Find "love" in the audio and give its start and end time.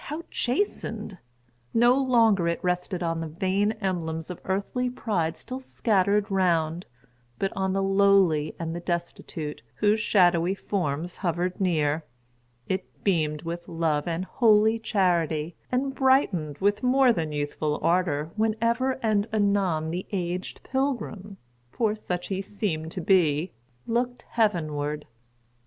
13.67-14.07